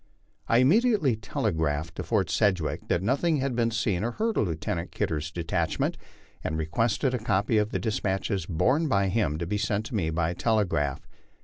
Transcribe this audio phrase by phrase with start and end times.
[0.47, 4.89] I immediately telegraphed to Fort Sedgwick that nothing had been seen or heard of Lieutenant
[4.89, 5.95] Kidder's detach ment,
[6.43, 10.33] and requested a copy of the despatches borne by him to be sent me by
[10.33, 11.01] telegraph.